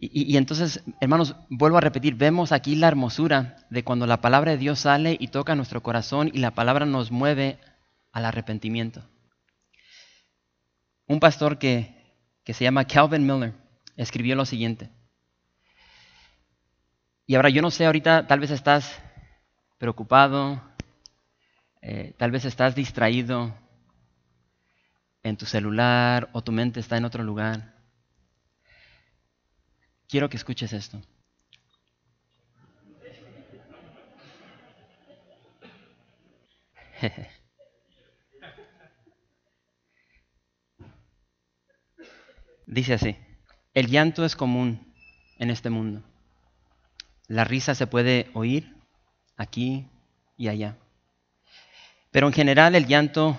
[0.00, 4.56] Y, entonces, hermanos, vuelvo a repetir, vemos aquí la hermosura de cuando la palabra de
[4.56, 7.58] Dios sale y toca nuestro corazón y la palabra nos mueve
[8.12, 9.02] al arrepentimiento.
[11.08, 11.96] Un pastor que,
[12.46, 13.54] se llama Calvin Miller
[13.96, 14.88] escribió lo siguiente.
[17.26, 19.02] Y ahora yo no sé, ahorita tal vez estás
[19.78, 20.62] preocupado,
[21.82, 23.52] eh, tal vez estás distraído
[25.24, 27.77] en tu celular o tu mente está en otro lugar.
[30.08, 31.00] Quiero que escuches esto.
[42.66, 43.16] Dice así,
[43.74, 44.94] el llanto es común
[45.38, 46.02] en este mundo.
[47.26, 48.74] La risa se puede oír
[49.36, 49.86] aquí
[50.38, 50.76] y allá.
[52.10, 53.36] Pero en general el llanto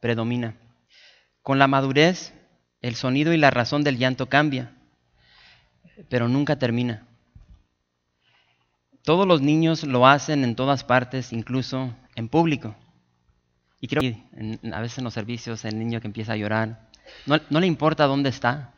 [0.00, 0.56] predomina.
[1.42, 2.34] Con la madurez,
[2.82, 4.77] el sonido y la razón del llanto cambia,
[6.08, 7.06] pero nunca termina.
[9.02, 12.76] Todos los niños lo hacen en todas partes, incluso en público.
[13.80, 16.88] Y creo que a veces en los servicios el niño que empieza a llorar,
[17.26, 18.74] no, le importa dónde está.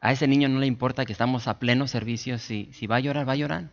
[0.00, 2.38] A ese niño no le importa que estamos a pleno servicio.
[2.38, 3.70] Si, si va a llorar, va a llorar.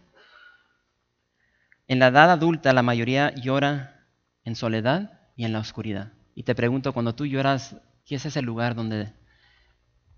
[1.87, 4.07] En la edad adulta la mayoría llora
[4.43, 6.11] en soledad y en la oscuridad.
[6.35, 9.13] Y te pregunto, cuando tú lloras, ¿qué es ese lugar donde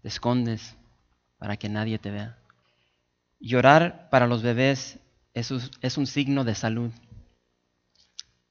[0.02, 0.79] te escondes
[1.40, 2.38] para que nadie te vea?
[3.40, 5.00] Llorar para los bebés
[5.34, 6.92] es un signo de salud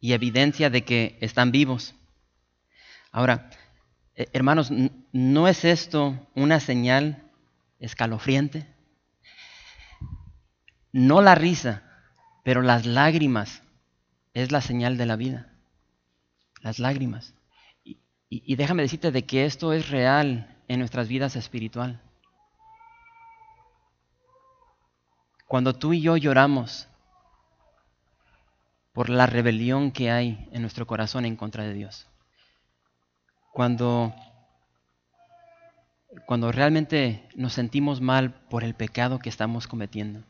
[0.01, 1.95] y evidencia de que están vivos.
[3.11, 3.51] Ahora,
[4.15, 4.71] eh, hermanos,
[5.13, 7.23] ¿no es esto una señal
[7.79, 8.67] escalofriante?
[10.93, 11.83] No la risa,
[12.45, 13.63] pero las lágrimas
[14.35, 15.53] es la señal de la vida.
[16.63, 17.35] Las lágrimas.
[17.85, 17.99] Y,
[18.31, 22.03] y déjame decirte de que esto es real en nuestras vidas espiritual.
[25.49, 26.87] Cuando tú y yo lloramos
[28.93, 32.07] por la rebelión que hay en nuestro corazón en contra de Dios
[33.59, 34.15] cuando,
[36.27, 40.23] cuando realmente nos sentimos mal por el pecado que estamos cometiendo.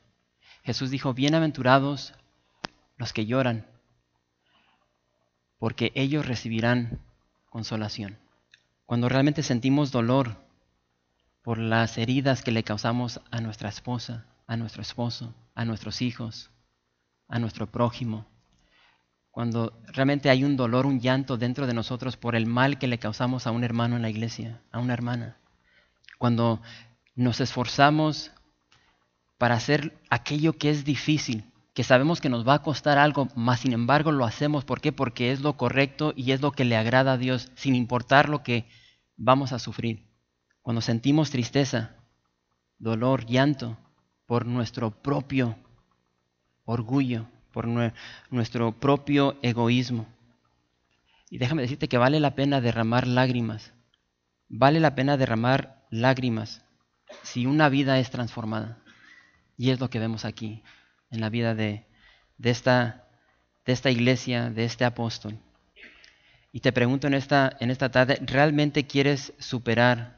[0.64, 2.14] Jesús dijo, bienaventurados
[2.96, 3.66] los que lloran,
[5.58, 7.00] porque ellos recibirán
[7.50, 8.16] consolación.
[8.86, 10.42] Cuando realmente sentimos dolor
[11.42, 16.50] por las heridas que le causamos a nuestra esposa, a nuestro esposo, a nuestros hijos,
[17.28, 18.26] a nuestro prójimo,
[19.38, 22.98] cuando realmente hay un dolor, un llanto dentro de nosotros por el mal que le
[22.98, 25.36] causamos a un hermano en la iglesia, a una hermana.
[26.18, 26.60] Cuando
[27.14, 28.32] nos esforzamos
[29.36, 33.60] para hacer aquello que es difícil, que sabemos que nos va a costar algo, mas
[33.60, 34.64] sin embargo lo hacemos.
[34.64, 34.90] ¿Por qué?
[34.90, 38.42] Porque es lo correcto y es lo que le agrada a Dios, sin importar lo
[38.42, 38.66] que
[39.16, 40.08] vamos a sufrir.
[40.62, 41.94] Cuando sentimos tristeza,
[42.78, 43.78] dolor, llanto
[44.28, 45.56] por nuestro propio
[46.66, 47.66] orgullo, por
[48.30, 50.06] nuestro propio egoísmo.
[51.30, 53.72] Y déjame decirte que vale la pena derramar lágrimas.
[54.50, 56.62] Vale la pena derramar lágrimas
[57.22, 58.76] si una vida es transformada.
[59.56, 60.62] Y es lo que vemos aquí,
[61.10, 61.86] en la vida de,
[62.42, 63.06] esta,
[63.90, 65.38] iglesia, de este apóstol.
[66.52, 70.17] Y te pregunto en esta tarde, ¿realmente quieres superar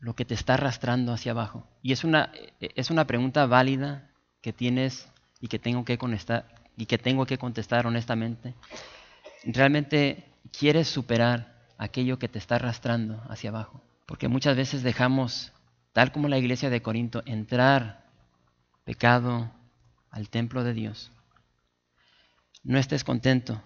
[0.00, 1.66] lo que te está arrastrando hacia abajo?
[1.82, 5.08] Y es una, es una pregunta válida que tienes
[5.40, 6.46] y que tengo que contestar,
[6.76, 8.54] y que tengo que contestar honestamente,
[9.44, 10.24] ¿realmente
[10.58, 13.82] quieres superar aquello que te está arrastrando hacia abajo?
[14.06, 15.52] Porque muchas veces dejamos,
[15.92, 18.04] tal como la iglesia de Corinto, entrar
[18.84, 19.50] pecado
[20.10, 21.12] al templo de Dios.
[22.62, 23.62] No estés contento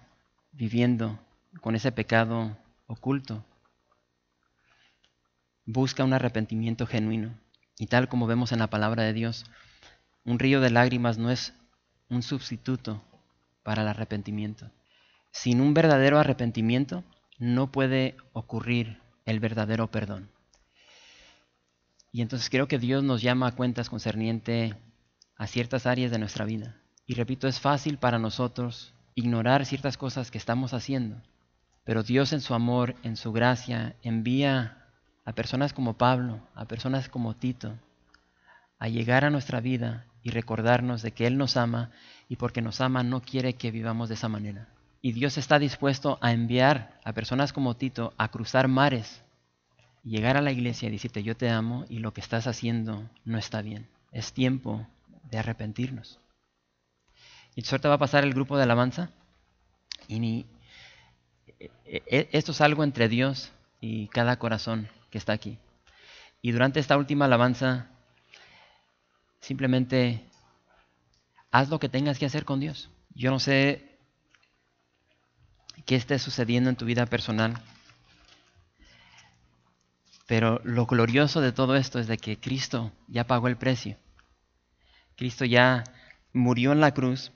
[0.51, 1.19] viviendo
[1.61, 2.57] con ese pecado
[2.87, 3.43] oculto.
[5.65, 7.37] Busca un arrepentimiento genuino.
[7.77, 9.45] Y tal como vemos en la palabra de Dios,
[10.23, 11.53] un río de lágrimas no es
[12.09, 13.03] un sustituto
[13.63, 14.71] para el arrepentimiento.
[15.31, 17.03] Sin un verdadero arrepentimiento
[17.37, 20.29] no puede ocurrir el verdadero perdón.
[22.11, 24.75] Y entonces creo que Dios nos llama a cuentas concerniente
[25.35, 26.77] a ciertas áreas de nuestra vida.
[27.05, 31.21] Y repito, es fácil para nosotros ignorar ciertas cosas que estamos haciendo,
[31.83, 34.84] pero Dios en su amor, en su gracia, envía
[35.25, 37.73] a personas como Pablo, a personas como Tito,
[38.77, 41.91] a llegar a nuestra vida y recordarnos de que Él nos ama
[42.29, 44.67] y porque nos ama no quiere que vivamos de esa manera.
[45.01, 49.23] Y Dios está dispuesto a enviar a personas como Tito a cruzar mares
[50.03, 53.09] y llegar a la iglesia y decirte yo te amo y lo que estás haciendo
[53.23, 53.87] no está bien.
[54.11, 54.87] Es tiempo
[55.29, 56.19] de arrepentirnos.
[57.55, 59.09] Y suerte va a pasar el grupo de alabanza
[60.07, 60.45] y ni,
[61.59, 65.57] e, e, esto es algo entre Dios y cada corazón que está aquí.
[66.41, 67.87] Y durante esta última alabanza,
[69.39, 70.25] simplemente
[71.51, 72.89] haz lo que tengas que hacer con Dios.
[73.13, 73.97] Yo no sé
[75.85, 77.53] qué esté sucediendo en tu vida personal,
[80.27, 83.95] pero lo glorioso de todo esto es de que Cristo ya pagó el precio.
[85.15, 85.85] Cristo ya
[86.33, 87.31] murió en la cruz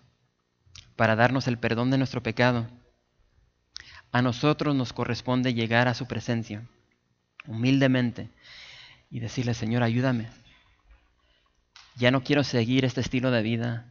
[0.98, 2.68] para darnos el perdón de nuestro pecado.
[4.12, 6.68] A nosotros nos corresponde llegar a su presencia
[7.48, 8.30] humildemente
[9.10, 10.30] y decirle, Señor, ayúdame.
[11.96, 13.86] Ya no quiero seguir este estilo de vida.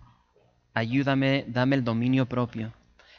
[0.75, 2.73] Ayúdame, dame el dominio propio.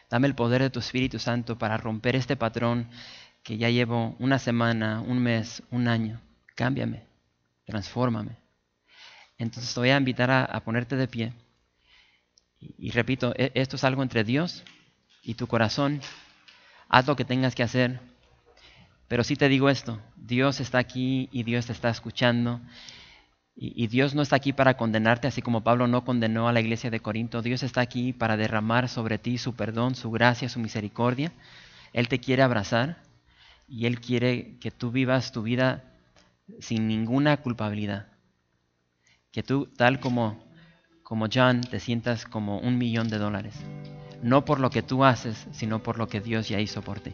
[0.10, 2.90] Dame el poder de tu Espíritu Santo para romper este patrón
[3.44, 6.20] que ya llevo una semana, un mes, un año.
[6.56, 7.04] Cámbiame,
[7.66, 8.38] transfórmame.
[9.38, 11.34] Entonces te voy a invitar a, ponerte de pie.
[12.60, 14.64] y repito, e, esto es algo entre Dios
[15.22, 16.02] y tu corazón.
[16.90, 18.02] Haz lo que tengas que hacer
[19.10, 22.62] pero sí te digo esto, Dios está aquí y Dios te está escuchando.
[23.62, 26.90] Y, Dios no está aquí para condenarte, así como Pablo no condenó a la iglesia
[26.90, 27.42] de Corinto.
[27.42, 31.34] Dios está aquí para derramar sobre ti su perdón, su gracia, su misericordia.
[31.92, 33.02] Él te quiere abrazar
[33.68, 35.84] y Él quiere que tú vivas tu vida
[36.60, 38.08] sin ninguna culpabilidad.
[39.32, 40.42] Que tú, tal como,
[41.04, 43.56] como John, te sientas como un millón de dólares.
[44.22, 47.14] No por lo que tú haces, sino por lo que Dios ya hizo por ti.